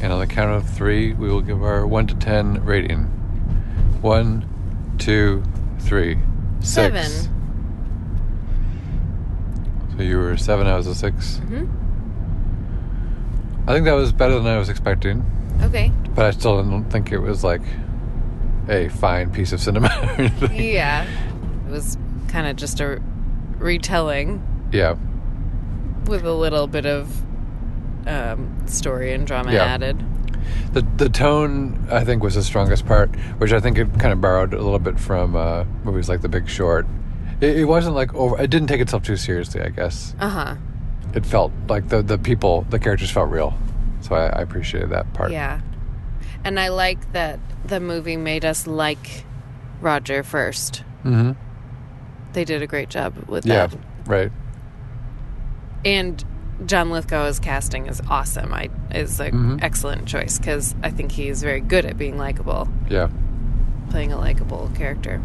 And 0.00 0.12
on 0.12 0.20
the 0.20 0.26
count 0.26 0.50
of 0.52 0.68
three, 0.68 1.12
we 1.12 1.28
will 1.28 1.40
give 1.40 1.62
our 1.62 1.86
1 1.86 2.06
to 2.08 2.14
10 2.14 2.64
rating. 2.64 3.04
One, 4.00 4.44
two, 4.98 5.42
three, 5.80 6.18
six. 6.60 6.70
Seven. 6.70 7.10
So 9.96 10.02
you 10.04 10.16
were 10.18 10.36
seven, 10.36 10.66
I 10.68 10.76
was 10.76 10.86
a 10.86 10.94
6 10.94 11.36
hmm 11.38 11.64
I 13.66 13.72
think 13.72 13.84
that 13.84 13.92
was 13.92 14.12
better 14.12 14.34
than 14.36 14.46
I 14.46 14.56
was 14.56 14.68
expecting, 14.70 15.22
Okay. 15.62 15.92
but 16.14 16.24
I 16.24 16.30
still 16.30 16.62
don't 16.62 16.84
think 16.88 17.12
it 17.12 17.18
was 17.18 17.44
like 17.44 17.60
a 18.68 18.88
fine 18.88 19.30
piece 19.30 19.52
of 19.52 19.60
cinema. 19.60 19.90
Yeah. 20.52 21.06
It 21.66 21.70
was 21.70 21.98
kind 22.28 22.46
of 22.46 22.56
just 22.56 22.80
a 22.80 23.02
retelling 23.58 24.42
yeah, 24.72 24.96
with 26.06 26.24
a 26.24 26.32
little 26.32 26.66
bit 26.66 26.86
of 26.86 27.10
um, 28.08 28.66
story 28.66 29.12
and 29.12 29.26
drama 29.26 29.52
Yeah. 29.52 29.64
added. 29.64 30.04
the 30.72 30.82
the 30.96 31.08
tone 31.08 31.86
I 31.90 32.04
think 32.04 32.22
was 32.22 32.34
the 32.34 32.42
strongest 32.42 32.86
part, 32.86 33.14
which 33.38 33.52
I 33.52 33.60
think 33.60 33.78
it 33.78 33.88
kind 33.98 34.12
of 34.12 34.20
borrowed 34.20 34.54
a 34.54 34.62
little 34.62 34.78
bit 34.78 34.98
from 34.98 35.36
uh, 35.36 35.64
movies 35.84 36.08
like 36.08 36.22
The 36.22 36.28
Big 36.28 36.48
Short. 36.48 36.86
It, 37.40 37.58
it 37.58 37.64
wasn't 37.64 37.94
like 37.94 38.14
over. 38.14 38.40
It 38.40 38.50
didn't 38.50 38.68
take 38.68 38.80
itself 38.80 39.02
too 39.02 39.16
seriously. 39.16 39.60
I 39.62 39.68
guess 39.68 40.14
Uh 40.20 40.28
huh. 40.28 40.54
it 41.14 41.24
felt 41.26 41.52
like 41.68 41.88
the 41.88 42.02
the 42.02 42.18
people, 42.18 42.66
the 42.70 42.78
characters 42.78 43.10
felt 43.10 43.30
real. 43.30 43.56
So 44.00 44.14
I, 44.14 44.26
I 44.26 44.40
appreciated 44.42 44.90
that 44.90 45.12
part. 45.14 45.32
Yeah. 45.32 45.60
And 46.44 46.58
I 46.60 46.68
like 46.68 47.12
that 47.12 47.40
the 47.64 47.80
movie 47.80 48.16
made 48.16 48.44
us 48.44 48.66
like 48.66 49.24
Roger 49.80 50.22
first. 50.22 50.82
Mm-hmm. 51.04 51.32
They 52.32 52.44
did 52.44 52.62
a 52.62 52.66
great 52.66 52.88
job 52.90 53.14
with 53.28 53.44
Yeah. 53.44 53.66
that. 53.66 53.74
Yeah, 53.76 53.80
right. 54.06 54.32
And 55.84 56.24
John 56.66 56.90
Lithgow's 56.90 57.38
casting 57.38 57.86
is 57.86 58.00
awesome. 58.08 58.52
I 58.52 58.68
is 58.90 59.20
an 59.20 59.32
Mhm. 59.32 59.62
excellent 59.62 60.06
choice 60.06 60.38
because 60.38 60.74
I 60.82 60.90
think 60.90 61.12
he's 61.12 61.42
very 61.42 61.60
good 61.60 61.84
at 61.86 61.96
being 61.96 62.18
likable, 62.18 62.68
Yeah. 62.88 63.08
playing 63.90 64.12
a 64.12 64.18
likable 64.18 64.70
character. 64.74 65.20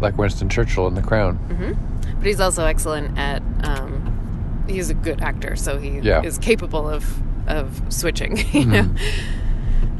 Like 0.00 0.16
Winston 0.18 0.48
Churchill 0.48 0.86
in 0.86 0.94
The 0.94 1.02
Crown. 1.02 1.36
hmm 1.36 1.72
But 2.18 2.26
he's 2.26 2.40
also 2.40 2.64
excellent 2.64 3.18
at. 3.18 3.42
Um, 3.62 4.64
he's 4.66 4.90
a 4.90 4.94
good 4.94 5.20
actor, 5.20 5.56
so 5.56 5.78
he 5.78 5.98
Yeah. 6.00 6.22
is 6.22 6.38
capable 6.38 6.88
of 6.88 7.22
of 7.46 7.82
switching. 7.90 8.38
You 8.52 8.64
know, 8.64 8.86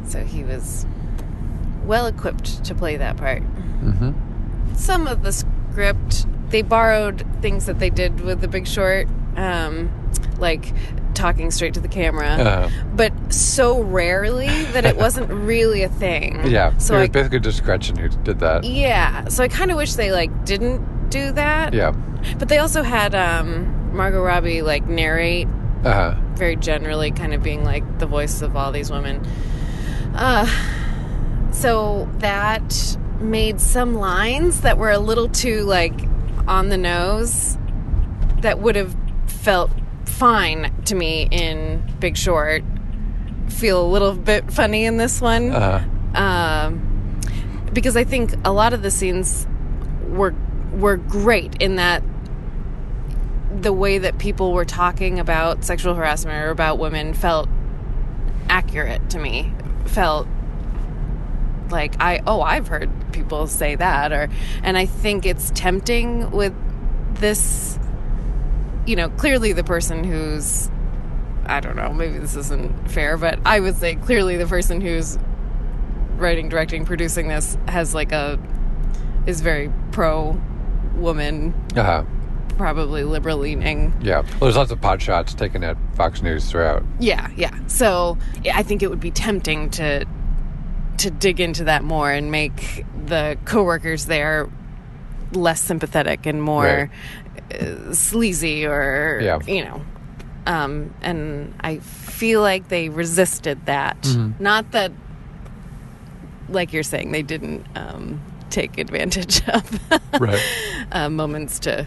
so 0.05 0.25
he 0.25 0.43
was 0.45 0.87
well 1.85 2.07
equipped 2.07 2.65
to 2.65 2.75
play 2.75 2.97
that 2.97 3.19
part. 3.19 3.43
Mm-hmm. 3.85 4.13
Some 4.75 5.07
of 5.07 5.23
the 5.23 5.31
script 5.33 6.27
they 6.49 6.63
borrowed 6.63 7.25
things 7.43 7.67
that 7.67 7.79
they 7.81 7.91
did 7.91 8.21
with 8.21 8.41
The 8.41 8.49
Big 8.49 8.67
Short, 8.67 9.09
um, 9.37 9.91
like 10.39 10.73
talking 11.15 11.51
straight 11.53 11.75
to 11.75 11.81
the 11.81 11.89
camera, 11.89 12.27
Uh, 12.29 12.71
but 12.97 13.13
so 13.33 13.81
rarely 13.83 14.49
that 14.73 14.85
it 14.85 14.97
wasn't 14.97 15.31
really 15.47 15.83
a 15.83 15.89
thing. 15.89 16.45
yeah. 16.47 16.77
So 16.79 16.95
it 16.97 16.99
was 17.01 17.09
I 17.09 17.13
basically 17.13 17.41
just 17.41 17.63
Gretchen 17.63 17.97
who 17.97 18.09
did 18.09 18.41
that. 18.41 18.65
yeah. 18.65 19.29
So 19.29 19.45
I 19.45 19.49
kind 19.49 19.71
of 19.71 19.77
wish 19.77 19.95
they 19.95 20.11
like 20.13 20.45
didn't 20.45 21.11
do 21.11 21.31
that. 21.33 21.73
Yeah. 21.73 21.93
But 22.39 22.49
they 22.49 22.59
also 22.59 22.83
had 22.83 23.15
um, 23.15 23.95
Margot 23.97 24.23
Robbie 24.23 24.63
like 24.63 24.87
narrate 24.89 25.47
Uh, 25.85 26.15
very 26.35 26.57
generally, 26.57 27.11
kind 27.13 27.33
of 27.35 27.43
being 27.43 27.63
like 27.63 27.85
the 28.01 28.07
voice 28.07 28.43
of 28.43 28.57
all 28.57 28.73
these 28.73 28.91
women. 28.91 29.25
Uh, 30.15 30.47
so 31.53 32.09
that 32.19 32.97
made 33.21 33.61
some 33.61 33.95
lines 33.95 34.63
that 34.63 34.79
were 34.79 34.91
a 34.91 34.99
little 34.99 35.29
too 35.29 35.63
like 35.63 35.93
on 36.49 36.69
the 36.71 36.77
nose 36.77 37.57
that 38.41 38.59
would 38.61 38.75
have 38.77 38.95
felt 39.45 39.71
fine 40.07 40.73
to 40.87 40.95
me 40.95 41.29
in 41.31 41.85
Big 42.01 42.17
Short. 42.17 42.65
Feel 43.49 43.85
a 43.85 43.87
little 43.87 44.15
bit 44.15 44.51
funny 44.51 44.87
in 44.87 44.97
this 44.97 45.21
one. 45.21 45.51
Uh, 45.51 45.85
um, 46.15 47.21
because 47.73 47.97
I 47.97 48.05
think 48.05 48.35
a 48.45 48.53
lot 48.53 48.73
of 48.73 48.83
the 48.83 48.91
scenes 48.91 49.47
were 50.09 50.35
were 50.73 50.97
great 50.97 51.63
in 51.63 51.77
that 51.77 52.03
the 53.55 53.73
way 53.73 53.99
that 53.99 54.19
people 54.19 54.53
were 54.53 54.65
talking 54.65 55.21
about 55.21 55.63
sexual 55.63 55.95
harassment 55.95 56.45
or 56.45 56.51
about 56.51 56.79
women 56.79 57.13
felt 57.15 57.49
accurate 58.49 59.11
to 59.11 59.19
me. 59.19 59.53
Felt 59.87 60.27
like 61.71 62.01
I 62.01 62.23
oh 62.27 62.41
I've 62.41 62.69
heard 62.69 62.91
people 63.13 63.47
say 63.47 63.75
that 63.75 64.13
or 64.13 64.29
and 64.63 64.79
I 64.79 64.87
think 64.87 65.27
it's 65.27 65.51
tempting 65.55 66.31
with 66.31 66.55
this 67.17 67.79
you 68.87 68.97
know 68.97 69.09
clearly 69.11 69.53
the 69.53 69.65
person 69.65 70.05
who's 70.05 70.71
I 71.47 71.61
don't 71.61 71.77
know 71.77 71.93
maybe 71.93 72.19
this 72.19 72.37
isn't 72.37 72.91
fair 72.91 73.17
but 73.17 73.39
I 73.45 73.61
would 73.61 73.77
say 73.77 73.97
clearly 73.97 74.37
the 74.37 74.47
person 74.47 74.81
who's 74.81 75.19
writing, 76.17 76.49
directing, 76.49 76.85
producing 76.85 77.29
this 77.29 77.59
has 77.67 77.93
like 77.95 78.13
a 78.13 78.39
is 79.27 79.41
very 79.41 79.71
pro 79.91 80.41
woman, 80.95 81.53
Uh-huh. 81.77 82.05
probably 82.57 83.03
liberal 83.03 83.39
leaning. 83.39 83.93
yeah. 84.01 84.21
Well, 84.21 84.41
there's 84.43 84.57
lots 84.57 84.71
of 84.71 84.81
pot 84.81 85.03
shots 85.03 85.35
taken 85.35 85.65
at 85.65 85.77
Fox 85.97 86.23
News 86.23 86.49
throughout. 86.49 86.85
Yeah, 87.01 87.29
yeah. 87.37 87.51
So 87.67 88.17
I 88.53 88.63
think 88.63 88.83
it 88.83 88.91
would 88.91 89.01
be 89.01 89.11
tempting 89.11 89.71
to 89.71 90.05
to 90.99 91.11
dig 91.11 91.41
into 91.41 91.65
that 91.65 91.83
more 91.83 92.11
and 92.13 92.31
make 92.31 92.85
the 93.07 93.37
coworkers 93.45 94.07
there 94.07 94.49
less 95.37 95.61
sympathetic 95.61 96.27
and 96.27 96.43
more 96.43 96.91
uh, 97.61 97.93
sleazy 97.93 98.65
or 98.67 99.21
Yeah. 99.23 99.39
you 99.47 99.65
know. 99.65 99.83
Um, 100.47 100.95
and 101.03 101.55
I 101.61 101.79
feel 101.79 102.41
like 102.43 102.69
they 102.69 102.89
resisted 102.91 103.65
that. 103.67 104.01
Mhm. 104.03 104.39
Not 104.41 104.73
that, 104.73 104.93
like 106.49 106.73
you're 106.73 106.83
saying, 106.83 107.13
they 107.13 107.23
didn't 107.23 107.65
um, 107.75 108.21
take 108.51 108.77
advantage 108.79 109.47
of 109.49 109.81
Right. 110.21 110.41
uh, 110.93 111.09
moments 111.09 111.59
to 111.61 111.87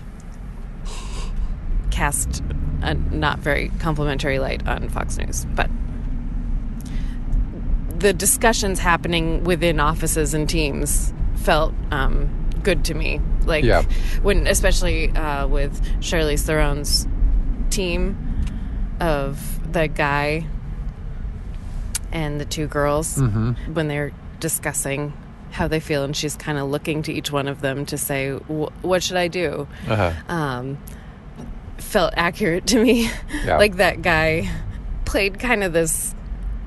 cast 1.91 2.43
a 2.81 2.93
not 2.95 3.39
very 3.39 3.69
complimentary 3.79 4.39
light 4.39 4.67
on 4.67 4.89
Fox 4.89 5.17
News, 5.17 5.45
but 5.55 5.69
the 7.99 8.13
discussions 8.13 8.79
happening 8.79 9.43
within 9.43 9.79
offices 9.79 10.33
and 10.33 10.47
teams 10.47 11.13
felt 11.35 11.73
um, 11.91 12.29
good 12.67 12.83
to 12.85 12.93
me. 12.93 13.21
Like 13.45 13.63
Yeah. 13.63 13.83
when, 14.21 14.45
especially 14.47 15.09
uh, 15.11 15.47
with 15.47 15.73
Charlize 16.01 16.43
Theron's 16.45 17.07
team 17.69 18.17
of 18.99 19.39
the 19.71 19.87
guy 19.87 20.45
and 22.11 22.39
the 22.41 22.45
two 22.45 22.67
girls 22.67 23.17
Mm-hmm. 23.17 23.73
when 23.73 23.87
they're 23.87 24.11
discussing 24.39 25.13
how 25.51 25.67
they 25.67 25.79
feel, 25.79 26.03
and 26.03 26.15
she's 26.15 26.35
kind 26.35 26.57
of 26.57 26.69
looking 26.69 27.03
to 27.03 27.11
each 27.13 27.31
one 27.31 27.47
of 27.47 27.61
them 27.61 27.85
to 27.85 27.97
say, 27.97 28.31
"Wh- 28.31 28.71
"What 28.83 29.01
should 29.01 29.15
I 29.17 29.27
do?" 29.29 29.67
Uh-huh. 29.87 30.11
um, 30.27 30.77
felt 31.77 32.13
accurate 32.17 32.67
to 32.67 32.83
me. 32.83 33.09
Yeah. 33.45 33.57
like 33.63 33.77
that 33.77 34.01
guy 34.01 34.49
played 35.05 35.39
kind 35.39 35.63
of 35.63 35.71
this, 35.73 36.13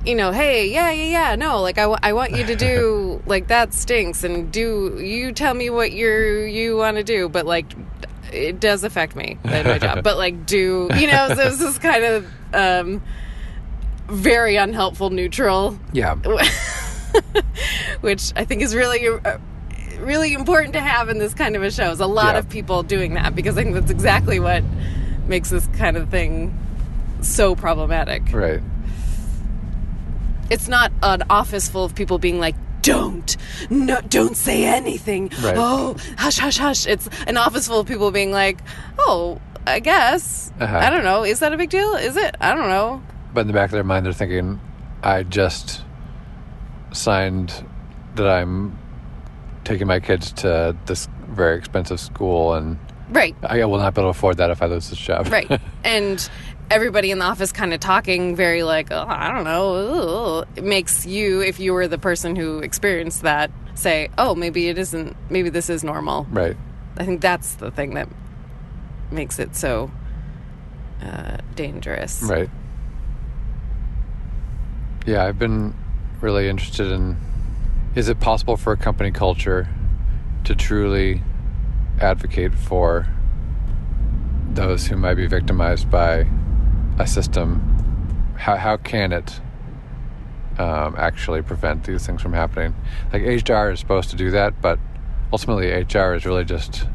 you 0.05 0.15
know, 0.15 0.31
hey, 0.31 0.67
yeah, 0.71 0.89
yeah, 0.91 1.09
yeah, 1.29 1.35
no, 1.35 1.61
like 1.61 1.77
I, 1.77 1.83
I 2.01 2.13
want 2.13 2.31
you 2.31 2.43
to 2.45 2.55
do 2.55 3.10
like 3.31 3.47
that 3.47 3.73
stinks, 3.73 4.23
and 4.23 4.51
do 4.51 4.99
you 5.01 5.31
tell 5.31 5.55
me 5.55 5.69
what 5.71 5.91
you're 5.93 6.45
you 6.45 6.77
want 6.77 6.97
to 6.97 7.03
do, 7.03 7.27
but 7.29 7.45
like 7.47 7.65
it 8.31 8.59
does 8.59 8.83
affect 8.83 9.15
me 9.15 9.37
in 9.43 9.65
my 9.65 9.79
job, 9.79 10.03
but 10.03 10.17
like 10.17 10.45
do 10.45 10.87
you 10.95 11.07
know? 11.07 11.27
So 11.29 11.35
this 11.35 11.61
is 11.61 11.79
kind 11.79 12.03
of 12.03 12.27
um, 12.53 13.01
very 14.07 14.55
unhelpful, 14.57 15.09
neutral 15.09 15.79
Yeah. 15.93 16.15
which 18.01 18.31
I 18.35 18.45
think 18.45 18.61
is 18.61 18.75
really 18.75 19.07
uh, 19.07 19.37
really 19.99 20.33
important 20.33 20.73
to 20.73 20.79
have 20.81 21.09
in 21.09 21.17
this 21.17 21.33
kind 21.33 21.55
of 21.55 21.63
a 21.63 21.71
show. 21.71 21.91
Is 21.91 21.99
a 21.99 22.05
lot 22.07 22.33
Yeah. 22.35 22.39
of 22.39 22.49
people 22.49 22.83
doing 22.83 23.13
that 23.15 23.35
because 23.35 23.57
I 23.57 23.63
think 23.63 23.73
that's 23.75 23.91
exactly 23.91 24.39
what 24.39 24.63
makes 25.27 25.49
this 25.49 25.67
kind 25.77 25.97
of 25.97 26.09
thing 26.09 26.57
so 27.21 27.55
problematic. 27.55 28.23
Right. 28.31 28.61
It's 30.49 30.67
not 30.67 30.91
an 31.01 31.23
office 31.29 31.69
full 31.69 31.85
of 31.85 31.95
people 31.95 32.17
being 32.17 32.39
like, 32.39 32.55
"Don't, 32.81 33.37
no, 33.69 34.01
don't 34.01 34.35
say 34.37 34.65
anything." 34.65 35.31
Right. 35.41 35.55
Oh, 35.57 35.95
hush, 36.17 36.37
hush, 36.37 36.57
hush. 36.57 36.85
It's 36.87 37.09
an 37.27 37.37
office 37.37 37.67
full 37.67 37.79
of 37.81 37.87
people 37.87 38.11
being 38.11 38.31
like, 38.31 38.59
"Oh, 38.97 39.39
I 39.67 39.79
guess. 39.79 40.51
Uh-huh. 40.59 40.77
I 40.77 40.89
don't 40.89 41.03
know. 41.03 41.23
Is 41.23 41.39
that 41.39 41.53
a 41.53 41.57
big 41.57 41.69
deal? 41.69 41.93
Is 41.95 42.17
it? 42.17 42.35
I 42.41 42.55
don't 42.55 42.69
know. 42.69 43.01
but 43.33 43.41
in 43.41 43.47
the 43.47 43.53
back 43.53 43.65
of 43.65 43.71
their 43.71 43.83
mind, 43.83 44.05
they're 44.05 44.13
thinking, 44.13 44.59
I 45.03 45.23
just 45.23 45.83
signed 46.91 47.65
that 48.15 48.27
I'm 48.27 48.77
taking 49.63 49.87
my 49.87 49.99
kids 49.99 50.31
to 50.33 50.75
this 50.85 51.07
very 51.29 51.57
expensive 51.57 51.99
school 51.99 52.53
and 52.53 52.77
Right. 53.09 53.35
I 53.43 53.63
will 53.65 53.77
not 53.77 53.93
be 53.93 54.01
able 54.01 54.11
to 54.13 54.17
afford 54.17 54.37
that 54.37 54.51
if 54.51 54.61
I 54.61 54.67
lose 54.67 54.89
this 54.89 54.97
job. 54.99 55.27
Right. 55.27 55.59
and 55.83 56.29
everybody 56.71 57.11
in 57.11 57.19
the 57.19 57.25
office 57.25 57.51
kind 57.51 57.73
of 57.73 57.79
talking 57.79 58.35
very 58.35 58.63
like, 58.63 58.91
oh, 58.91 59.05
I 59.07 59.31
don't 59.31 59.43
know. 59.43 60.45
It 60.55 60.63
makes 60.63 61.05
you, 61.05 61.41
if 61.41 61.59
you 61.59 61.73
were 61.73 61.87
the 61.87 61.97
person 61.97 62.35
who 62.35 62.59
experienced 62.59 63.23
that, 63.23 63.51
say, 63.75 64.09
oh, 64.17 64.35
maybe 64.35 64.69
it 64.69 64.77
isn't, 64.77 65.15
maybe 65.29 65.49
this 65.49 65.69
is 65.69 65.83
normal. 65.83 66.25
right. 66.31 66.57
I 66.97 67.05
think 67.05 67.21
that's 67.21 67.55
the 67.55 67.71
thing 67.71 67.93
that 67.93 68.09
makes 69.11 69.39
it 69.39 69.55
so 69.55 69.89
uh, 71.01 71.37
dangerous. 71.55 72.21
Right. 72.21 72.49
Yeah, 75.05 75.25
I've 75.25 75.39
been 75.39 75.73
really 76.19 76.47
interested 76.49 76.91
in 76.91 77.17
is 77.95 78.07
it 78.07 78.19
possible 78.19 78.55
for 78.55 78.73
a 78.73 78.77
company 78.77 79.11
culture 79.11 79.67
to 80.43 80.55
truly 80.55 81.23
advocate 81.99 82.53
for 82.53 83.07
those 84.53 84.87
who 84.87 84.95
might 84.95 85.15
be 85.15 85.27
victimized 85.27 85.89
by 85.89 86.27
a 86.99 87.07
system? 87.07 88.35
How, 88.37 88.55
how 88.55 88.77
can 88.77 89.11
it 89.11 89.39
um, 90.57 90.95
actually 90.97 91.41
prevent 91.41 91.83
these 91.83 92.05
things 92.05 92.21
from 92.21 92.33
happening? 92.33 92.75
Like, 93.13 93.23
HR 93.23 93.69
is 93.69 93.79
supposed 93.79 94.09
to 94.11 94.15
do 94.15 94.31
that, 94.31 94.61
but 94.61 94.79
ultimately, 95.31 95.69
HR 95.71 96.13
is 96.13 96.25
really 96.25 96.45
just 96.45 96.87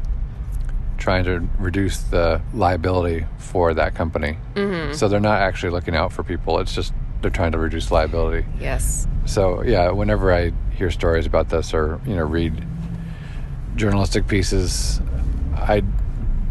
trying 0.97 1.23
to 1.23 1.47
reduce 1.59 1.99
the 1.99 2.41
liability 2.53 3.25
for 3.37 3.73
that 3.73 3.95
company. 3.95 4.37
Mm-hmm. 4.55 4.93
So 4.93 5.07
they're 5.07 5.19
not 5.19 5.41
actually 5.41 5.71
looking 5.71 5.95
out 5.95 6.11
for 6.11 6.23
people. 6.23 6.59
It's 6.59 6.73
just 6.73 6.93
they're 7.21 7.31
trying 7.31 7.51
to 7.53 7.57
reduce 7.57 7.91
liability. 7.91 8.47
Yes. 8.59 9.07
So 9.25 9.63
yeah, 9.63 9.91
whenever 9.91 10.33
I 10.33 10.51
hear 10.71 10.91
stories 10.91 11.25
about 11.25 11.49
this 11.49 11.73
or 11.73 12.01
you 12.05 12.15
know 12.15 12.23
read 12.23 12.65
journalistic 13.75 14.27
pieces, 14.27 15.01
I 15.55 15.83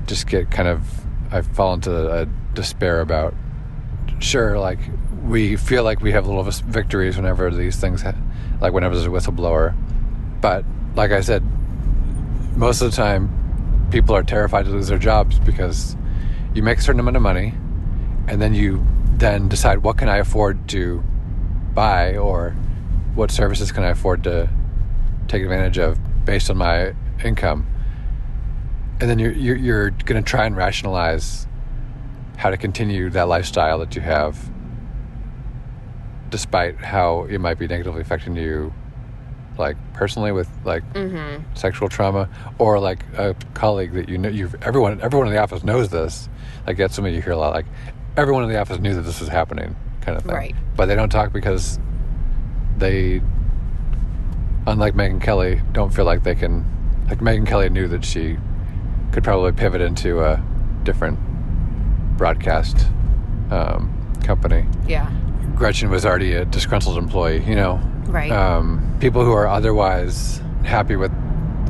just 0.06 0.26
get 0.26 0.50
kind 0.50 0.69
of 0.69 0.82
I 1.32 1.43
fall 1.43 1.75
into 1.75 2.22
a 2.22 2.26
despair 2.56 3.00
about. 3.00 3.35
Sure, 4.19 4.58
like 4.58 4.81
we 5.25 5.56
feel 5.56 5.85
like 5.85 6.00
we 6.00 6.12
have 6.12 6.26
little 6.26 6.43
victories 6.43 7.17
whenever 7.17 7.50
these 7.50 7.76
things, 7.76 8.03
ha- 8.03 8.14
like 8.61 8.73
whenever 8.73 8.94
there's 8.94 9.06
a 9.06 9.11
whistleblower, 9.11 9.76
but 10.41 10.64
like 10.94 11.12
I 11.12 11.20
said, 11.20 11.44
most 12.56 12.81
of 12.81 12.91
the 12.91 12.97
time, 12.97 13.88
people 13.91 14.17
are 14.17 14.23
terrified 14.23 14.64
to 14.64 14.70
lose 14.70 14.88
their 14.88 14.99
jobs 14.99 15.38
because 15.38 15.97
you 16.55 16.62
make 16.62 16.79
a 16.79 16.81
certain 16.81 17.00
amount 17.00 17.17
of 17.17 17.23
money, 17.23 17.55
and 18.29 18.41
then 18.41 18.55
you 18.55 18.85
then 19.17 19.49
decide 19.49 19.82
what 19.82 19.99
can 19.99 20.08
I 20.08 20.17
afford 20.19 20.69
to 20.70 21.03
buy 21.75 22.17
or 22.17 22.50
what 23.14 23.31
services 23.31 23.73
can 23.73 23.85
I 23.85 23.88
afford 23.88 24.25
to 24.25 24.49
take 25.29 25.43
advantage 25.43 25.79
of 25.79 25.99
based 26.25 26.50
on 26.50 26.56
my 26.56 26.94
income. 27.25 27.67
And 29.00 29.11
then 29.11 29.19
you're 29.19 29.32
you're, 29.32 29.56
you're 29.56 29.91
going 29.91 30.23
to 30.23 30.29
try 30.29 30.47
and 30.47 30.56
rationalize 30.56 31.47
how 32.37 32.50
to 32.50 32.56
continue 32.56 33.11
that 33.11 33.29
lifestyle 33.29 33.79
that 33.79 33.97
you 33.97 34.03
have, 34.03 34.50
despite 36.29 36.77
how 36.77 37.25
it 37.25 37.38
might 37.38 37.59
be 37.59 37.67
negatively 37.67 38.00
affecting 38.00 38.37
you, 38.37 38.73
like 39.59 39.77
personally 39.94 40.33
with 40.33 40.49
like 40.65 40.83
mm-hmm. 40.93 41.43
sexual 41.55 41.88
trauma, 41.88 42.29
or 42.59 42.79
like 42.79 43.05
a 43.17 43.35
colleague 43.55 43.93
that 43.94 44.09
you 44.09 44.19
know. 44.19 44.29
You 44.29 44.50
everyone 44.62 45.00
everyone 45.00 45.29
in 45.29 45.35
the 45.35 45.41
office 45.41 45.65
knows 45.65 45.88
this. 45.88 46.29
Like 46.67 46.77
that's 46.77 46.94
something 46.94 47.15
you 47.15 47.23
hear 47.23 47.33
a 47.33 47.38
lot. 47.38 47.55
Like 47.55 47.67
everyone 48.17 48.44
in 48.44 48.50
the 48.50 48.59
office 48.59 48.79
knew 48.79 48.94
that 48.94 49.03
this 49.03 49.21
was 49.21 49.29
happening, 49.29 49.75
kind 50.03 50.17
of 50.17 50.25
thing. 50.25 50.35
Right. 50.35 50.55
But 50.77 50.87
they 50.87 50.94
don't 50.94 51.11
talk 51.11 51.32
because 51.32 51.79
they, 52.77 53.23
unlike 54.67 54.94
Megyn 54.94 55.23
Kelly, 55.23 55.62
don't 55.73 55.93
feel 55.93 56.05
like 56.05 56.23
they 56.23 56.35
can. 56.35 56.65
Like 57.09 57.21
Megyn 57.21 57.47
Kelly 57.47 57.71
knew 57.71 57.89
that 57.89 58.05
she 58.05 58.37
could 59.12 59.25
probably 59.25 59.53
pivot 59.53 59.81
into 59.81 60.21
a 60.21 60.43
different 60.82 61.19
broadcast 62.17 62.87
um, 63.51 63.93
company. 64.25 64.67
Yeah. 64.87 65.11
Gretchen 65.55 65.91
was 65.91 66.05
already 66.05 66.33
a 66.33 66.45
disgruntled 66.45 66.99
employee, 66.99 67.43
you 67.45 67.55
know. 67.55 67.81
Right. 68.07 68.31
Um, 68.31 68.97
people 69.01 69.25
who 69.25 69.33
are 69.33 69.47
otherwise 69.47 70.41
happy 70.65 70.97
with 70.97 71.13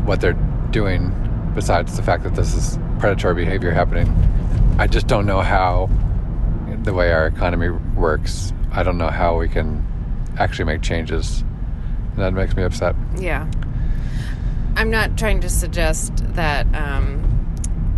what 0.05 0.21
they're 0.21 0.39
doing, 0.71 1.13
besides 1.55 1.97
the 1.97 2.03
fact 2.03 2.25
that 2.25 2.35
this 2.35 2.55
is 2.55 2.79
predatory 2.99 3.35
behavior 3.35 3.71
happening, 3.71 4.09
I 4.79 4.87
just 4.87 5.07
don't 5.07 5.27
know 5.27 5.41
how 5.41 5.89
the 6.83 6.93
way 6.93 7.13
our 7.13 7.27
economy 7.27 7.71
works. 7.71 8.53
I 8.73 8.83
don't 8.83 8.99
know 8.99 9.09
how 9.09 9.39
we 9.39 9.49
can 9.49 9.85
actually 10.39 10.67
make 10.67 10.83
changes. 10.83 11.43
And 12.13 12.19
that 12.19 12.33
makes 12.33 12.57
me 12.57 12.63
upset. 12.63 12.95
Yeah. 13.17 13.51
I'm 14.77 14.91
not 14.91 15.17
trying 15.17 15.41
to 15.41 15.49
suggest 15.49 16.13
that 16.35 16.67
um, 16.75 17.23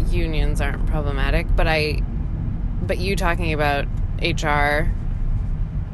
unions 0.09 0.61
aren't 0.61 0.87
problematic, 0.87 1.47
but 1.57 1.67
I, 1.67 2.03
but 2.89 2.99
you 2.99 3.15
talking 3.15 3.53
about 3.53 3.85
HR 4.21 4.91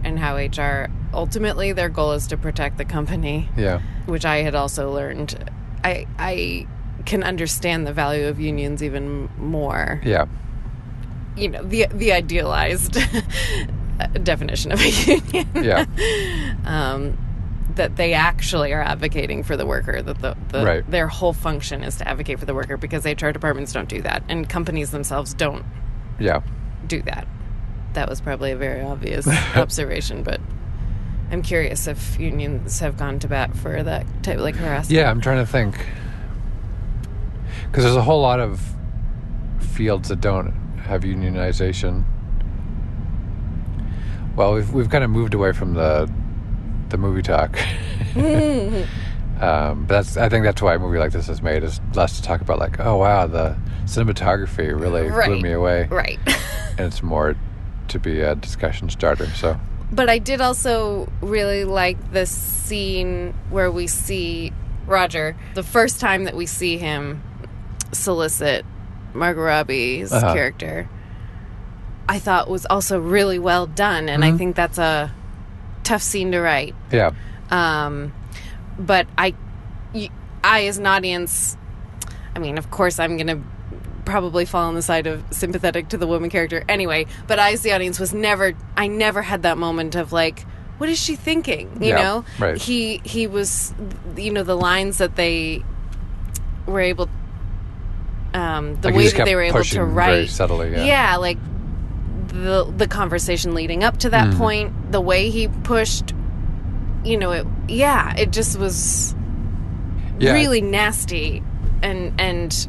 and 0.04 0.18
how 0.18 0.36
HR 0.36 0.88
ultimately 1.12 1.72
their 1.72 1.88
goal 1.90 2.12
is 2.12 2.26
to 2.28 2.36
protect 2.38 2.78
the 2.78 2.84
company, 2.86 3.48
Yeah. 3.56 3.80
which 4.06 4.24
I 4.24 4.38
had 4.38 4.54
also 4.54 4.90
learned. 4.92 5.50
I 5.84 6.06
I 6.18 6.66
can 7.04 7.22
understand 7.22 7.86
the 7.86 7.92
value 7.92 8.26
of 8.28 8.40
unions 8.40 8.82
even 8.82 9.28
more. 9.36 10.00
Yeah. 10.04 10.24
You 11.36 11.48
know, 11.48 11.62
the 11.62 11.86
the 11.92 12.12
idealized 12.12 12.96
definition 14.22 14.72
of 14.72 14.80
a 14.80 14.88
union. 15.06 15.46
Yeah. 15.54 15.84
um, 16.64 17.18
that 17.74 17.96
they 17.96 18.12
actually 18.12 18.72
are 18.72 18.82
advocating 18.82 19.42
for 19.42 19.56
the 19.56 19.66
worker. 19.66 20.00
That 20.00 20.20
the, 20.22 20.36
the 20.48 20.64
Right. 20.64 20.90
their 20.90 21.08
whole 21.08 21.32
function 21.32 21.82
is 21.82 21.96
to 21.96 22.08
advocate 22.08 22.38
for 22.38 22.46
the 22.46 22.54
worker 22.54 22.76
because 22.76 23.04
HR 23.04 23.30
departments 23.30 23.72
don't 23.72 23.88
do 23.88 24.00
that, 24.02 24.22
and 24.28 24.48
companies 24.48 24.90
themselves 24.92 25.34
don't 25.34 25.64
Yeah. 26.20 26.40
Do 26.88 27.02
that. 27.02 27.26
That 27.94 28.08
was 28.08 28.20
probably 28.20 28.52
a 28.52 28.56
very 28.56 28.82
obvious 28.82 29.26
observation, 29.54 30.22
but 30.22 30.40
I'm 31.30 31.42
curious 31.42 31.86
if 31.86 32.18
unions 32.18 32.80
have 32.80 32.96
gone 32.96 33.18
to 33.20 33.28
bat 33.28 33.56
for 33.56 33.82
that 33.82 34.06
type 34.22 34.38
like 34.38 34.56
harassment. 34.56 34.96
Yeah, 34.96 35.10
I'm 35.10 35.20
trying 35.20 35.38
to 35.38 35.50
think. 35.50 35.74
Because 37.66 37.84
there's 37.84 37.96
a 37.96 38.02
whole 38.02 38.20
lot 38.20 38.40
of 38.40 38.60
fields 39.60 40.08
that 40.08 40.20
don't 40.20 40.52
have 40.84 41.02
unionization. 41.02 42.04
Well, 44.36 44.54
we've 44.54 44.72
we've 44.72 44.90
kind 44.90 45.04
of 45.04 45.10
moved 45.10 45.34
away 45.34 45.52
from 45.52 45.74
the 45.74 46.10
the 46.90 46.98
movie 46.98 47.22
talk. 47.22 47.58
um, 48.16 49.86
but 49.86 49.88
that's 49.88 50.16
I 50.16 50.28
think 50.28 50.44
that's 50.44 50.62
why 50.62 50.74
a 50.74 50.78
movie 50.78 50.98
like 50.98 51.12
this 51.12 51.28
is 51.28 51.42
made 51.42 51.64
is 51.64 51.80
less 51.94 52.16
to 52.16 52.22
talk 52.22 52.40
about 52.40 52.58
like 52.58 52.78
oh 52.78 52.96
wow 52.96 53.26
the 53.26 53.56
cinematography 53.86 54.78
really 54.78 55.08
blew 55.10 55.40
me 55.40 55.52
away, 55.52 55.86
Right. 55.90 56.18
and 56.78 56.80
it's 56.80 57.02
more 57.02 57.36
to 57.88 57.98
be 57.98 58.20
a 58.20 58.34
discussion 58.34 58.88
starter. 58.90 59.26
So 59.30 59.58
But 59.92 60.08
I 60.08 60.18
did 60.18 60.40
also 60.40 61.08
really 61.20 61.64
like 61.64 62.12
the 62.12 62.26
scene 62.26 63.34
where 63.50 63.70
we 63.70 63.86
see 63.86 64.52
Roger, 64.86 65.36
the 65.54 65.62
first 65.62 66.00
time 66.00 66.24
that 66.24 66.34
we 66.34 66.46
see 66.46 66.78
him 66.78 67.22
solicit 67.92 68.64
Margot 69.14 69.42
Robbie's 69.42 70.12
Uh-huh. 70.12 70.32
character, 70.34 70.88
I 72.08 72.18
thought 72.18 72.50
was 72.50 72.66
also 72.66 72.98
really 73.00 73.38
well 73.38 73.66
done. 73.66 74.08
And 74.08 74.24
I 74.24 74.32
think 74.32 74.56
that's 74.56 74.78
a 74.78 75.12
tough 75.84 76.02
scene 76.02 76.32
to 76.32 76.40
write. 76.40 76.74
yeah, 76.90 77.12
Um, 77.50 78.12
but 78.78 79.06
I, 79.16 79.34
I 80.42 80.64
as 80.66 80.78
an 80.78 80.86
audience, 80.86 81.56
I 82.34 82.40
mean, 82.40 82.58
of 82.58 82.70
course, 82.70 82.98
I'm 82.98 83.16
going 83.16 83.28
to 83.28 83.40
probably 84.04 84.44
fall 84.44 84.68
on 84.68 84.74
the 84.74 84.82
side 84.82 85.06
of 85.06 85.22
sympathetic 85.30 85.88
to 85.88 85.96
the 85.96 86.06
woman 86.06 86.30
character 86.30 86.64
anyway. 86.68 87.06
But 87.26 87.38
I, 87.38 87.52
as 87.52 87.62
the 87.62 87.72
audience, 87.72 87.98
was 87.98 88.12
never, 88.14 88.54
I 88.76 88.86
never 88.86 89.22
had 89.22 89.42
that 89.42 89.58
moment 89.58 89.94
of 89.94 90.12
like, 90.12 90.44
what 90.78 90.88
is 90.88 90.98
she 90.98 91.16
thinking? 91.16 91.82
You 91.82 91.90
Yeah, 91.90 92.02
know, 92.02 92.24
right. 92.38 92.56
he 92.60 93.00
he 93.04 93.26
was, 93.26 93.72
you 94.16 94.32
know, 94.32 94.42
the 94.42 94.56
lines 94.56 94.98
that 94.98 95.14
they 95.16 95.62
were 96.66 96.80
able, 96.80 97.08
um, 98.34 98.80
the 98.80 98.88
Like, 98.88 98.96
way 98.96 99.08
that 99.08 99.24
they 99.24 99.34
were 99.36 99.42
able 99.42 99.62
to 99.62 99.76
very 99.76 99.90
write, 99.90 100.30
subtly, 100.30 100.72
yeah. 100.72 101.16
like 101.16 101.38
the 102.28 102.72
the 102.76 102.88
conversation 102.88 103.54
leading 103.54 103.84
up 103.84 103.98
to 103.98 104.10
that 104.10 104.34
Mm. 104.34 104.36
point, 104.38 104.92
the 104.92 105.00
way 105.00 105.30
he 105.30 105.46
pushed, 105.48 106.12
you 107.04 107.16
know, 107.16 107.30
it 107.30 107.46
yeah, 107.68 108.12
it 108.16 108.32
just 108.32 108.58
was 108.58 109.14
yeah, 110.18 110.32
really 110.32 110.60
nasty 110.60 111.42
and 111.82 112.12
and 112.20 112.68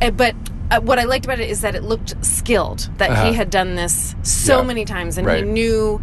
uh, 0.00 0.10
but 0.10 0.34
uh, 0.70 0.80
what 0.80 0.98
I 0.98 1.04
liked 1.04 1.24
about 1.24 1.40
it 1.40 1.48
is 1.50 1.60
that 1.62 1.74
it 1.74 1.82
looked 1.82 2.14
skilled 2.24 2.88
that 2.98 3.10
Uh-huh. 3.10 3.26
he 3.26 3.32
had 3.34 3.50
done 3.50 3.74
this 3.74 4.14
so 4.22 4.58
Yeah. 4.60 4.66
many 4.66 4.84
times 4.84 5.18
and 5.18 5.26
Right. 5.26 5.44
he 5.44 5.50
knew 5.50 6.00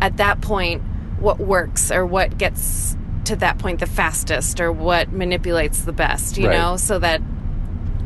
at 0.00 0.16
that 0.16 0.40
point 0.40 0.82
what 1.20 1.38
works 1.38 1.90
or 1.92 2.04
what 2.04 2.36
gets 2.38 2.96
to 3.24 3.36
that 3.36 3.58
point 3.58 3.78
the 3.78 3.86
fastest 3.86 4.60
or 4.60 4.72
what 4.72 5.12
manipulates 5.12 5.82
the 5.82 5.92
best 5.92 6.36
you 6.36 6.48
Right. 6.48 6.58
know 6.58 6.76
so 6.76 6.98
that 6.98 7.22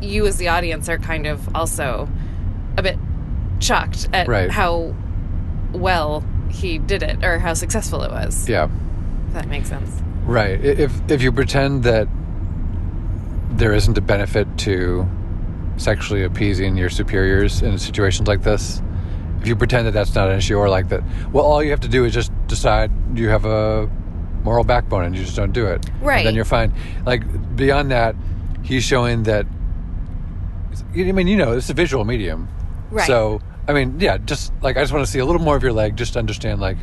you 0.01 0.27
as 0.27 0.37
the 0.37 0.47
audience 0.49 0.87
are 0.89 0.99
kind 0.99 1.25
of 1.25 1.49
also 1.55 2.07
a 2.77 2.83
bit 2.83 2.99
shocked 3.59 4.07
at 4.13 4.27
Right. 4.27 4.51
how 4.51 4.93
well 5.73 6.23
he 6.49 6.77
did 6.77 7.01
it 7.01 7.25
or 7.25 7.39
how 7.39 7.53
successful 7.55 8.03
it 8.03 8.11
was. 8.11 8.47
Yeah. 8.47 8.67
If 9.29 9.33
that 9.33 9.47
makes 9.47 9.69
sense. 9.69 9.89
Right. 10.25 10.63
If 10.63 10.91
if 11.09 11.21
you 11.23 11.31
pretend 11.31 11.83
that 11.83 12.07
there 13.51 13.73
isn't 13.73 13.97
a 13.97 14.01
benefit 14.01 14.47
to 14.59 15.07
sexually 15.77 16.23
appeasing 16.23 16.75
your 16.75 16.89
superiors 16.89 17.61
in 17.61 17.77
situations 17.77 18.27
like 18.27 18.43
this, 18.43 18.81
if 19.41 19.47
you 19.47 19.55
pretend 19.55 19.87
that 19.87 19.91
that's 19.91 20.13
not 20.15 20.29
an 20.29 20.37
issue, 20.37 20.55
or 20.57 20.67
like 20.69 20.89
that, 20.89 21.03
well, 21.31 21.45
all 21.45 21.63
you 21.63 21.69
have 21.71 21.79
to 21.81 21.87
do 21.87 22.05
is 22.05 22.13
just 22.13 22.31
decide 22.47 22.91
you 23.17 23.29
have 23.29 23.45
a 23.45 23.87
moral 24.43 24.63
backbone 24.63 25.05
and 25.05 25.15
you 25.15 25.23
just 25.23 25.35
don't 25.35 25.51
do 25.53 25.67
it. 25.67 25.87
And 25.89 26.01
Right. 26.01 26.23
then 26.25 26.35
you're 26.35 26.45
fine. 26.45 26.73
Like 27.05 27.23
beyond 27.55 27.91
that, 27.91 28.15
he's 28.63 28.83
showing 28.83 29.23
that. 29.23 29.45
I 30.95 31.11
mean, 31.11 31.27
you 31.27 31.37
know, 31.37 31.53
it's 31.53 31.69
a 31.69 31.73
visual 31.73 32.03
medium. 32.05 32.47
Right. 32.91 33.05
So, 33.05 33.39
I 33.67 33.73
mean, 33.73 33.99
yeah, 33.99 34.17
just 34.17 34.53
like 34.61 34.77
I 34.77 34.81
just 34.81 34.93
want 34.93 35.05
to 35.05 35.11
see 35.11 35.19
a 35.19 35.25
little 35.25 35.41
more 35.41 35.55
of 35.55 35.63
your 35.63 35.73
leg, 35.73 35.95
just 35.95 36.13
to 36.13 36.19
understand 36.19 36.59
like 36.61 36.77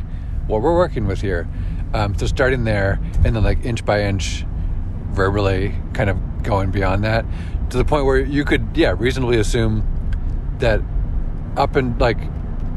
what 0.47 0.61
we're 0.61 0.75
working 0.75 1.07
with 1.07 1.21
here. 1.21 1.47
Um, 1.93 2.15
so 2.17 2.25
starting 2.27 2.63
there, 2.65 2.99
and 3.23 3.35
then 3.35 3.43
like 3.43 3.63
inch 3.65 3.83
by 3.85 4.01
inch, 4.03 4.45
verbally, 5.11 5.75
kind 5.93 6.09
of 6.09 6.17
going 6.43 6.69
beyond 6.71 7.03
that 7.03 7.25
to 7.69 7.77
the 7.77 7.85
point 7.85 8.05
where 8.05 8.19
you 8.19 8.45
could, 8.45 8.67
yeah, 8.75 8.95
reasonably 8.97 9.37
assume 9.37 9.85
that 10.59 10.81
up 11.57 11.75
and 11.75 11.99
like 11.99 12.17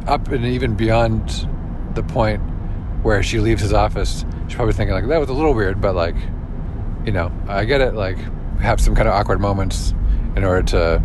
up 0.06 0.28
and 0.28 0.44
even 0.44 0.74
beyond 0.74 1.48
the 1.94 2.02
point 2.02 2.40
where 3.02 3.22
she 3.22 3.40
leaves 3.40 3.62
his 3.62 3.72
office, 3.72 4.24
she's 4.46 4.56
probably 4.56 4.74
thinking 4.74 4.94
like 4.94 5.06
that 5.06 5.20
was 5.20 5.28
a 5.28 5.32
little 5.32 5.54
weird, 5.54 5.80
but 5.80 5.94
like, 5.94 6.16
you 7.04 7.12
know, 7.12 7.32
I 7.46 7.64
get 7.64 7.80
it. 7.80 7.94
Like, 7.94 8.18
have 8.60 8.80
some 8.80 8.94
kind 8.94 9.08
of 9.08 9.14
awkward 9.14 9.40
moments 9.40 9.94
in 10.36 10.44
order 10.44 10.62
to 10.62 11.02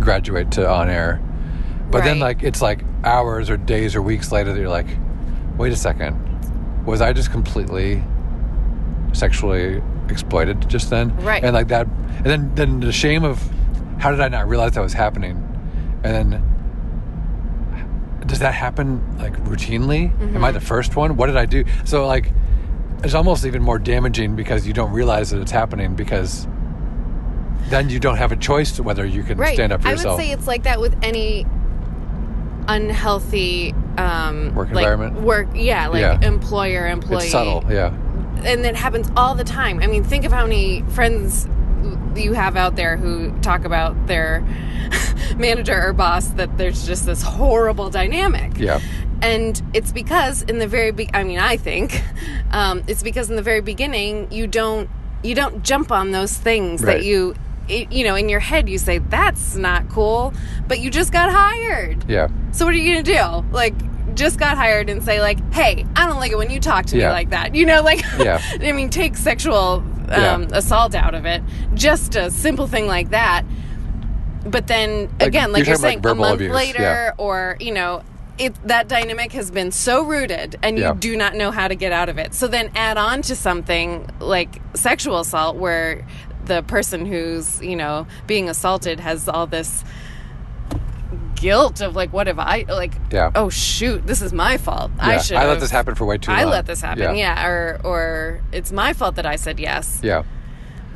graduate 0.00 0.52
to 0.52 0.68
on 0.68 0.88
air. 0.88 1.20
But 1.90 2.04
then, 2.04 2.18
like, 2.18 2.42
it's 2.42 2.62
like 2.62 2.82
hours 3.04 3.50
or 3.50 3.56
days 3.56 3.94
or 3.94 4.02
weeks 4.02 4.32
later 4.32 4.52
that 4.52 4.58
you're 4.58 4.68
like, 4.68 4.88
wait 5.56 5.72
a 5.72 5.76
second, 5.76 6.84
was 6.84 7.00
I 7.00 7.12
just 7.12 7.30
completely 7.30 8.02
sexually 9.12 9.82
exploited 10.10 10.68
just 10.68 10.90
then? 10.90 11.16
Right. 11.18 11.42
And 11.44 11.54
like 11.54 11.68
that, 11.68 11.86
and 11.86 12.26
then 12.26 12.54
then 12.54 12.80
the 12.80 12.92
shame 12.92 13.24
of 13.24 13.42
how 13.98 14.10
did 14.10 14.20
I 14.20 14.28
not 14.28 14.48
realize 14.48 14.72
that 14.72 14.80
was 14.82 14.92
happening? 14.92 15.42
And 16.04 16.32
then 16.32 16.42
does 18.26 18.40
that 18.40 18.54
happen 18.54 19.00
like 19.18 19.32
routinely? 19.44 20.10
Am 20.20 20.28
Mm-hmm. 20.28 20.44
I 20.44 20.50
the 20.52 20.60
first 20.60 20.96
one? 20.96 21.16
What 21.16 21.26
did 21.28 21.36
I 21.36 21.46
do? 21.46 21.64
So 21.84 22.06
like, 22.06 22.32
it's 23.04 23.14
almost 23.14 23.44
even 23.46 23.62
more 23.62 23.78
damaging 23.78 24.34
because 24.36 24.66
you 24.66 24.72
don't 24.72 24.92
realize 24.92 25.30
that 25.30 25.40
it's 25.40 25.50
happening 25.52 25.94
because 25.94 26.46
then 27.68 27.88
you 27.88 27.98
don't 28.00 28.16
have 28.16 28.32
a 28.32 28.36
choice 28.36 28.72
to 28.76 28.82
whether 28.82 29.04
you 29.06 29.22
can 29.22 29.38
right. 29.38 29.54
stand 29.54 29.72
up 29.72 29.82
for 29.82 29.88
I 29.88 29.92
yourself. 29.92 30.18
would 30.18 30.24
say 30.26 30.32
it's 30.32 30.46
like 30.46 30.64
that 30.64 30.80
with 30.80 30.96
any 31.02 31.46
unhealthy 32.68 33.74
um, 33.98 34.54
Work 34.54 34.68
like, 34.70 34.78
environment? 34.84 35.20
Work, 35.22 35.48
yeah, 35.54 35.88
like 35.88 36.00
Yeah. 36.00 36.18
employer 36.22 36.86
employee. 36.88 37.22
it's 37.24 37.30
subtle, 37.32 37.64
yeah. 37.70 37.96
And 38.44 38.64
it 38.64 38.76
happens 38.76 39.10
all 39.16 39.34
the 39.34 39.44
time. 39.44 39.80
I 39.82 39.86
mean, 39.86 40.04
think 40.04 40.24
of 40.24 40.32
how 40.32 40.42
many 40.44 40.82
friends 40.90 41.48
you 42.16 42.32
have 42.32 42.56
out 42.56 42.76
there 42.76 42.96
who 42.96 43.30
talk 43.40 43.64
about 43.64 44.06
their 44.06 44.40
manager 45.36 45.88
or 45.88 45.92
boss 45.92 46.28
that 46.30 46.56
there's 46.58 46.86
just 46.86 47.06
this 47.06 47.22
horrible 47.22 47.90
dynamic. 47.90 48.58
Yeah. 48.58 48.80
And 49.22 49.60
it's 49.74 49.92
because 49.92 50.42
in 50.42 50.58
the 50.58 50.66
very 50.66 50.90
be- 50.90 51.10
I 51.14 51.24
mean, 51.24 51.38
I 51.38 51.56
think 51.56 52.02
um, 52.50 52.82
it's 52.86 53.02
because 53.02 53.30
in 53.30 53.36
the 53.36 53.42
very 53.42 53.60
beginning 53.60 54.30
you 54.30 54.46
don't 54.46 54.88
you 55.22 55.34
don't 55.34 55.62
jump 55.64 55.90
on 55.90 56.12
those 56.12 56.32
things 56.36 56.82
Right. 56.82 56.98
that 56.98 57.04
you 57.04 57.34
it, 57.68 57.90
you 57.90 58.04
know 58.04 58.14
in 58.14 58.28
your 58.28 58.40
head 58.40 58.68
you 58.68 58.78
say 58.78 58.98
that's 58.98 59.56
not 59.56 59.88
cool, 59.88 60.32
but 60.68 60.80
you 60.80 60.90
just 60.90 61.12
got 61.12 61.30
hired. 61.30 62.08
Yeah. 62.08 62.28
So 62.52 62.64
what 62.66 62.74
are 62.74 62.78
you 62.78 63.02
gonna 63.02 63.02
do? 63.42 63.46
Like, 63.52 63.74
just 64.16 64.38
got 64.38 64.56
hired 64.56 64.90
and 64.90 65.02
say 65.04 65.20
like, 65.20 65.38
"Hey, 65.52 65.86
I 65.94 66.06
don't 66.06 66.18
like 66.18 66.32
it 66.32 66.38
when 66.38 66.50
you 66.50 66.58
talk 66.60 66.86
to 66.86 66.96
Yeah. 66.96 67.08
me 67.08 67.12
like 67.12 67.30
that." 67.30 67.54
You 67.54 67.66
know, 67.66 67.82
like, 67.82 68.02
Yeah. 68.18 68.40
I 68.60 68.72
mean, 68.72 68.90
take 68.90 69.16
sexual 69.16 69.84
um, 70.08 70.42
Yeah. 70.42 70.46
assault 70.52 70.94
out 70.94 71.14
of 71.14 71.24
it. 71.26 71.42
Just 71.74 72.16
a 72.16 72.30
simple 72.30 72.66
thing 72.66 72.86
like 72.86 73.10
that. 73.10 73.44
But 74.44 74.66
then 74.68 75.08
Like, 75.18 75.28
again, 75.28 75.52
like 75.52 75.60
you're 75.60 75.68
you're, 75.68 75.76
saying, 75.76 76.02
like 76.02 76.12
a 76.12 76.14
month 76.14 76.34
abuse, 76.36 76.52
later, 76.52 76.82
yeah. 76.82 77.12
or 77.18 77.56
you 77.60 77.72
know. 77.72 78.02
It, 78.38 78.54
that 78.68 78.86
dynamic 78.86 79.32
has 79.32 79.50
been 79.50 79.70
so 79.72 80.04
rooted 80.04 80.56
and 80.62 80.76
Yeah. 80.78 80.92
you 80.92 80.98
do 80.98 81.16
not 81.16 81.34
know 81.36 81.50
how 81.50 81.68
to 81.68 81.74
get 81.74 81.90
out 81.90 82.10
of 82.10 82.18
it. 82.18 82.34
So 82.34 82.46
then 82.46 82.70
add 82.74 82.98
on 82.98 83.22
to 83.22 83.34
something 83.34 84.10
like 84.20 84.60
sexual 84.74 85.20
assault 85.20 85.56
where 85.56 86.04
the 86.44 86.62
person 86.64 87.06
who's, 87.06 87.62
you 87.62 87.76
know, 87.76 88.06
being 88.26 88.50
assaulted 88.50 89.00
has 89.00 89.26
all 89.26 89.46
this 89.46 89.82
guilt 91.36 91.80
of 91.80 91.94
like 91.94 92.12
what 92.12 92.26
have 92.26 92.38
I 92.38 92.64
like 92.68 92.94
Yeah. 93.12 93.30
oh 93.34 93.48
shoot 93.50 94.06
this 94.06 94.22
is 94.22 94.32
my 94.32 94.56
fault 94.56 94.90
Yeah. 94.96 95.06
I 95.06 95.18
should 95.18 95.36
I 95.36 95.46
let 95.46 95.60
this 95.60 95.70
happen 95.70 95.94
for 95.94 96.04
way 96.06 96.18
too 96.18 96.32
I 96.32 96.42
long. 96.42 96.52
let 96.52 96.66
this 96.66 96.80
happen 96.80 97.16
yeah. 97.16 97.46
or 97.46 97.80
or 97.84 98.40
it's 98.52 98.72
my 98.72 98.92
fault 98.92 99.16
that 99.16 99.26
I 99.26 99.36
said 99.36 99.60
yes 99.60 100.00
Yeah. 100.02 100.24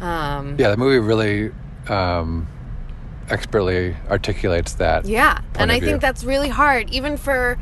um 0.00 0.56
Yeah, 0.58 0.70
the 0.70 0.76
movie 0.76 0.98
really 0.98 1.52
um, 1.88 2.46
expertly 3.28 3.96
articulates 4.08 4.74
that. 4.74 5.04
yeah 5.06 5.40
and 5.56 5.70
I 5.70 5.78
view. 5.78 5.88
think 5.88 6.00
that's 6.00 6.24
really 6.24 6.48
hard 6.48 6.90
even 6.90 7.16
for 7.16 7.58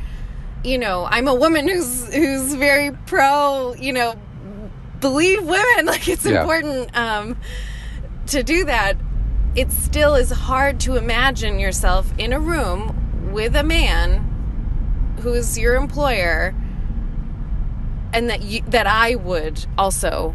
you 0.64 0.78
know 0.78 1.04
I'm 1.10 1.28
a 1.28 1.34
woman 1.34 1.68
who's 1.68 2.12
who's 2.14 2.54
very 2.54 2.92
pro 3.06 3.74
you 3.74 3.92
know 3.92 4.14
believe 5.00 5.42
women 5.44 5.86
like 5.94 6.08
it's 6.08 6.24
Yeah. 6.24 6.40
important 6.40 6.96
um 6.96 7.36
to 8.28 8.42
do 8.42 8.64
that 8.64 8.96
it 9.58 9.70
still 9.72 10.14
is 10.14 10.30
hard 10.30 10.78
to 10.80 10.96
imagine 10.96 11.58
yourself 11.58 12.12
in 12.18 12.32
a 12.32 12.38
room 12.40 13.32
with 13.32 13.56
a 13.56 13.62
man 13.64 14.24
who's 15.22 15.58
your 15.58 15.74
employer 15.74 16.54
and 18.12 18.30
that 18.30 18.42
you, 18.42 18.62
that 18.68 18.86
I 18.86 19.16
would 19.16 19.64
also 19.76 20.34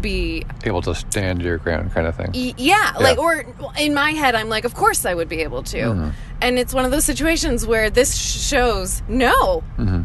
be 0.00 0.44
Able 0.64 0.82
to 0.82 0.94
stand 0.94 1.40
your 1.42 1.58
ground, 1.58 1.92
kind 1.92 2.06
of 2.06 2.16
thing. 2.16 2.30
y- 2.34 2.54
yeah, 2.56 2.92
like 3.00 3.18
or 3.18 3.44
in 3.78 3.94
my 3.94 4.10
head 4.10 4.34
I'm 4.34 4.48
like 4.48 4.64
of 4.64 4.74
course 4.74 5.04
I 5.06 5.14
would 5.14 5.28
be 5.28 5.40
able 5.42 5.62
to. 5.64 5.78
Mm-hmm. 5.78 6.10
And 6.42 6.58
it's 6.58 6.74
one 6.74 6.84
of 6.84 6.90
those 6.90 7.04
situations 7.04 7.66
where 7.66 7.88
this 7.90 8.16
shows 8.16 9.02
no. 9.08 9.62
Mm-hmm. 9.78 10.02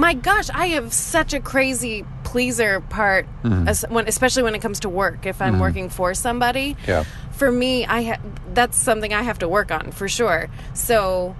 My 0.00 0.12
gosh, 0.12 0.50
I 0.50 0.66
have 0.68 0.92
such 0.92 1.32
a 1.32 1.40
crazy 1.40 2.04
pleaser 2.24 2.80
part 2.80 3.26
Mm-hmm. 3.44 3.68
as, 3.68 3.84
when 3.88 4.08
especially 4.08 4.42
when 4.42 4.54
it 4.56 4.60
comes 4.60 4.80
to 4.80 4.88
work 4.88 5.24
if 5.24 5.40
I'm 5.40 5.60
working 5.60 5.88
for 5.88 6.12
somebody. 6.12 6.76
Yeah. 6.86 7.04
For 7.36 7.50
me, 7.52 7.84
I 7.86 8.02
ha- 8.02 8.20
that's 8.54 8.76
something 8.76 9.12
I 9.12 9.22
have 9.22 9.38
to 9.40 9.48
work 9.48 9.70
on 9.70 9.92
for 9.92 10.08
sure. 10.08 10.48
So 10.74 11.36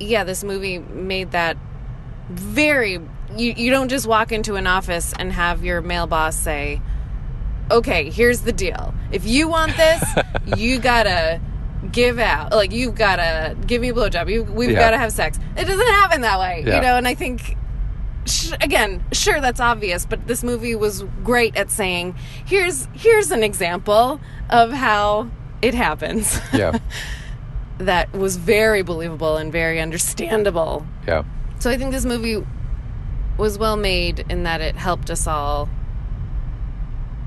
yeah, 0.00 0.24
this 0.24 0.42
movie 0.44 0.78
made 0.78 1.32
that 1.32 1.56
very 2.30 2.94
you 3.36 3.52
you 3.56 3.70
don't 3.70 3.88
just 3.88 4.06
walk 4.06 4.32
into 4.32 4.54
an 4.56 4.66
office 4.66 5.12
and 5.18 5.32
have 5.32 5.64
your 5.64 5.80
male 5.80 6.06
boss 6.06 6.36
say, 6.36 6.80
"Okay, 7.70 8.10
here's 8.10 8.40
the 8.42 8.52
deal. 8.52 8.94
If 9.12 9.26
you 9.26 9.48
want 9.48 9.76
this, 9.76 10.02
you 10.58 10.78
gotta." 10.78 11.40
Give 11.92 12.18
out 12.18 12.52
like 12.52 12.72
you've 12.72 12.94
got 12.94 13.16
to 13.16 13.54
give 13.66 13.82
me 13.82 13.90
a 13.90 13.92
blowjob. 13.92 14.32
You, 14.32 14.42
we've 14.44 14.70
Yeah. 14.70 14.78
got 14.78 14.90
to 14.92 14.96
have 14.98 15.12
sex. 15.12 15.38
It 15.54 15.66
doesn't 15.66 15.86
happen 15.86 16.22
that 16.22 16.38
way, 16.40 16.64
Yeah. 16.66 16.76
you 16.76 16.80
know. 16.80 16.96
And 16.96 17.06
I 17.06 17.12
think 17.14 17.58
sh- 18.26 18.52
again, 18.60 19.04
sure 19.12 19.40
that's 19.40 19.60
obvious, 19.60 20.06
but 20.06 20.26
this 20.26 20.42
movie 20.42 20.74
was 20.74 21.04
great 21.22 21.56
at 21.56 21.70
saying, 21.70 22.14
"Here's 22.44 22.88
here's 22.94 23.30
an 23.30 23.42
example 23.42 24.20
of 24.50 24.72
how 24.72 25.28
it 25.62 25.74
happens." 25.74 26.38
Yeah. 26.52 26.78
that 27.78 28.12
was 28.12 28.36
very 28.36 28.82
believable 28.82 29.36
and 29.36 29.50
very 29.50 29.80
understandable. 29.80 30.86
Yeah. 31.06 31.24
So 31.58 31.70
I 31.70 31.76
think 31.76 31.92
this 31.92 32.04
movie 32.04 32.44
was 33.36 33.58
well 33.58 33.76
made 33.76 34.24
in 34.28 34.44
that 34.44 34.60
it 34.60 34.76
helped 34.76 35.10
us 35.10 35.26
all 35.26 35.68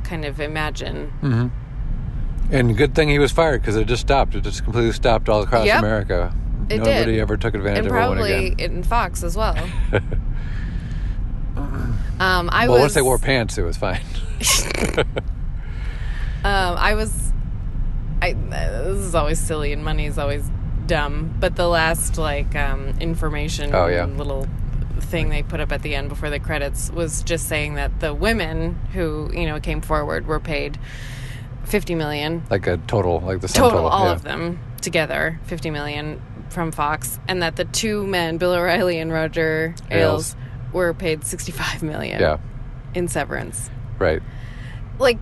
kind 0.04 0.24
of 0.24 0.40
imagine. 0.40 1.12
Mm-hmm. 1.22 1.48
And 2.54 2.78
good 2.78 2.96
thing 2.96 3.10
he 3.10 3.20
was 3.20 3.34
fired 3.34 3.62
because 3.62 3.76
it 3.76 3.88
just 3.88 4.02
stopped. 4.04 4.34
It 4.36 4.42
just 4.42 4.64
completely 4.64 4.94
stopped 4.94 5.28
all 5.28 5.42
across 5.42 5.66
Yep. 5.66 5.80
America. 5.80 6.34
It 6.70 6.78
Nobody 6.80 7.14
did. 7.14 7.20
ever 7.20 7.36
took 7.36 7.54
advantage 7.56 7.80
And 7.80 7.88
of 7.88 7.94
it 7.94 7.98
one 7.98 8.18
probably 8.18 8.56
in 8.58 8.84
Fox 8.84 9.24
as 9.24 9.36
well. 9.36 9.56
um, 12.20 12.50
I 12.52 12.68
well, 12.68 12.76
was 12.76 12.82
once 12.82 12.94
they 12.94 13.02
wore 13.02 13.18
pants, 13.20 13.58
it 13.58 13.64
was 13.64 13.78
fine. 13.78 14.02
Um, 16.44 16.78
I 16.78 16.94
was. 16.94 17.34
I 18.22 18.32
this 18.34 18.98
is 19.00 19.16
always 19.16 19.38
silly 19.40 19.74
and 19.74 19.84
money 19.84 20.06
is 20.06 20.18
always 20.18 20.50
dumb. 20.86 21.36
But 21.40 21.56
the 21.56 21.68
last 21.68 22.18
like 22.18 22.56
um, 22.56 22.94
information 23.02 23.76
Oh, 23.76 23.88
yeah. 23.88 24.06
little 24.06 24.48
thing 25.00 25.30
they 25.30 25.44
put 25.44 25.60
up 25.60 25.72
at 25.72 25.82
the 25.82 25.94
end 25.94 26.10
before 26.10 26.30
the 26.30 26.40
credits 26.40 26.90
was 26.92 27.22
just 27.24 27.48
saying 27.48 27.76
that 27.76 28.00
the 28.00 28.14
women 28.14 28.76
who 28.94 29.30
you 29.34 29.46
know 29.46 29.60
came 29.60 29.82
forward 29.82 30.26
were 30.26 30.40
paid 30.40 30.80
fifty 31.66 31.96
million 31.96 32.44
like 32.50 32.66
a 32.66 32.78
total, 32.78 33.20
like 33.20 33.42
the 33.42 33.48
total, 33.48 33.72
total. 33.72 33.88
all 33.88 34.06
yeah. 34.06 34.14
of 34.14 34.24
them 34.24 34.60
together, 34.82 35.40
fifty 35.44 35.70
million 35.70 36.22
from 36.50 36.72
Fox, 36.72 37.20
and 37.28 37.42
that 37.42 37.58
the 37.58 37.66
two 37.66 38.08
men, 38.08 38.38
Bill 38.38 38.54
O'Reilly 38.54 39.00
and 39.00 39.12
Roger 39.12 39.76
Ailes. 39.92 40.34
Ailes, 40.34 40.36
were 40.74 40.94
paid 40.94 41.24
sixty-five 41.24 41.82
million 41.84 42.20
Yeah. 42.20 42.38
in 42.94 43.08
severance 43.08 43.70
Right. 44.00 44.22
like 45.00 45.18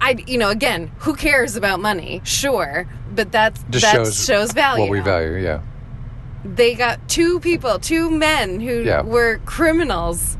I 0.00 0.16
you 0.26 0.38
know 0.38 0.50
again 0.50 0.90
who 0.98 1.14
cares 1.14 1.56
about 1.56 1.80
money 1.80 2.20
sure 2.24 2.86
but 3.14 3.30
that's 3.32 3.62
Just 3.70 3.84
that 3.84 3.92
shows, 3.94 4.24
shows, 4.24 4.52
value 4.52 4.82
What 4.82 4.90
we 4.90 5.00
value. 5.00 5.36
Yeah. 5.38 5.60
they 6.44 6.74
got 6.74 7.08
two 7.08 7.40
people, 7.40 7.78
two 7.78 8.10
men 8.10 8.60
who 8.60 8.82
Yeah. 8.82 9.00
were 9.02 9.38
criminals, 9.46 10.36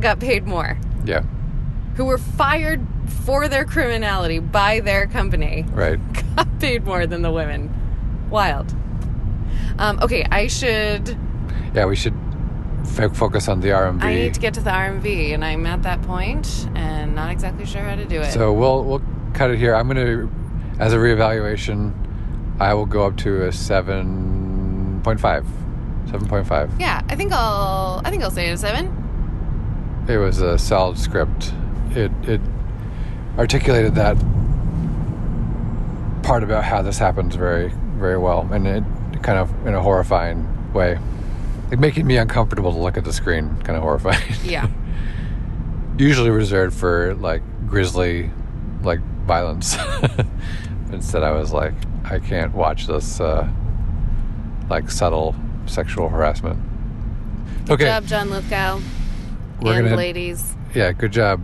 got 0.00 0.20
paid 0.20 0.46
more, 0.46 0.76
Yeah. 1.04 1.22
who 1.96 2.04
were 2.04 2.18
fired 2.18 2.80
for 3.24 3.48
their 3.48 3.64
criminality 3.64 4.38
by 4.38 4.80
their 4.80 5.06
company, 5.06 5.64
Right. 5.72 5.98
got 6.36 6.60
paid 6.60 6.84
more 6.84 7.06
than 7.06 7.22
the 7.22 7.32
women. 7.32 7.70
Wild. 8.30 8.74
Um, 9.78 9.98
okay, 10.02 10.24
I 10.30 10.46
should. 10.46 11.16
Yeah, 11.74 11.86
we 11.86 11.96
should 11.96 12.14
focus 12.84 13.48
on 13.48 13.60
the 13.60 13.68
RMV. 13.68 14.02
I 14.02 14.14
need 14.14 14.34
to 14.34 14.40
get 14.40 14.54
to 14.54 14.60
the 14.60 14.70
RMV, 14.70 15.34
and 15.34 15.44
I'm 15.44 15.66
at 15.66 15.82
that 15.82 16.02
point, 16.02 16.68
and 16.74 17.14
not 17.14 17.30
exactly 17.30 17.66
sure 17.66 17.82
how 17.82 17.96
to 17.96 18.04
do 18.04 18.20
it. 18.20 18.32
So 18.32 18.52
we'll 18.52 18.84
we'll 18.84 19.02
cut 19.32 19.50
it 19.50 19.58
here. 19.58 19.74
I'm 19.74 19.88
going 19.88 20.04
to, 20.06 20.30
as 20.78 20.92
a 20.92 20.96
reevaluation, 20.96 21.92
I 22.60 22.74
will 22.74 22.86
go 22.86 23.06
up 23.06 23.16
to 23.18 23.46
a 23.46 23.52
seven 23.52 25.00
point 25.02 25.20
five. 25.20 25.46
Seven 26.10 26.28
point 26.28 26.46
five. 26.46 26.70
yeah, 26.78 27.00
I 27.08 27.16
think 27.16 27.32
I'll. 27.32 28.00
I 28.04 28.10
think 28.10 28.22
I'll 28.22 28.30
say 28.30 28.50
a 28.50 28.56
seven. 28.56 29.00
It 30.08 30.18
was 30.18 30.40
a 30.40 30.58
solid 30.58 30.98
script. 30.98 31.52
It 31.90 32.12
it 32.24 32.40
articulated 33.38 33.94
that 33.96 34.16
part 36.22 36.42
about 36.42 36.64
how 36.64 36.82
this 36.82 36.98
happens 36.98 37.34
very 37.34 37.72
very 37.96 38.18
well, 38.18 38.48
and 38.52 38.66
it 38.66 38.84
kind 39.22 39.38
of 39.38 39.66
in 39.66 39.74
a 39.74 39.80
horrifying 39.80 40.46
way, 40.72 40.98
like 41.74 41.80
making 41.80 42.06
me 42.06 42.16
uncomfortable 42.18 42.72
to 42.72 42.78
look 42.78 42.96
at 42.96 43.04
the 43.04 43.12
screen. 43.12 43.48
Kind 43.62 43.76
of 43.76 43.82
horrifying. 43.82 44.22
Yeah. 44.44 44.68
Usually 45.98 46.30
reserved 46.30 46.74
for 46.76 47.14
like 47.14 47.42
grisly, 47.66 48.30
like 48.82 49.00
violence. 49.26 49.76
Instead, 50.92 51.22
I 51.24 51.30
was 51.32 51.52
like, 51.52 51.74
I 52.04 52.18
can't 52.20 52.52
watch 52.54 52.86
this 52.86 53.20
uh, 53.20 53.48
like 54.70 54.90
subtle 54.90 55.34
sexual 55.66 56.08
harassment. 56.08 56.60
Good 57.66 57.72
Okay, 57.74 57.84
job, 57.86 58.06
John 58.06 58.30
Lithgow. 58.30 58.80
We're 59.60 59.74
and 59.74 59.84
gonna- 59.84 59.96
ladies. 59.96 60.54
yeah, 60.74 60.92
good 60.92 61.12
job. 61.12 61.40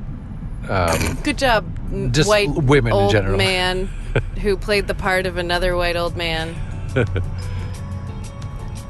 Um, 0.69 1.15
Good 1.25 1.39
job, 1.39 2.13
Just 2.13 2.29
white 2.29 2.51
women 2.51 2.93
in 2.93 2.99
old 2.99 3.11
general. 3.13 3.37
man 3.39 3.87
who 4.43 4.57
played 4.57 4.87
the 4.87 4.95
part 4.95 5.27
of 5.27 5.37
another 5.39 5.75
white 5.77 5.97
old 5.97 6.17
man. 6.17 6.55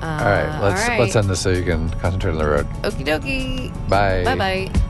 Uh, 0.03 0.07
all 0.07 0.25
right, 0.25 0.61
let's 0.63 0.89
let's 0.99 1.17
end 1.17 1.29
this 1.29 1.41
so 1.41 1.51
you 1.51 1.63
can 1.63 1.91
concentrate 2.01 2.33
on 2.33 2.39
the 2.39 2.47
road. 2.47 2.67
Okie 2.83 3.05
dokie. 3.05 3.89
Bye. 3.89 4.25
Bye 4.25 4.37
bye. 4.37 4.90